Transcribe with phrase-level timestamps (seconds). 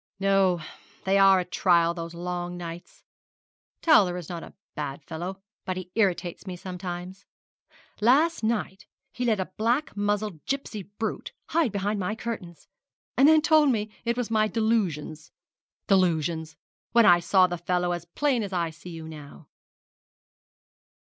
[0.19, 0.59] 'No,
[1.03, 3.03] they are a trial, those long nights.
[3.83, 7.27] Towler is not a bad fellow, but he irritates me sometimes.
[7.99, 12.67] Last night he let a black muzzled gipsy brute hide behind my curtains,
[13.15, 15.31] and then told me it was my "delusions."
[15.85, 16.57] Delusions!
[16.93, 19.49] when I saw the fellow as plain as I see you now.'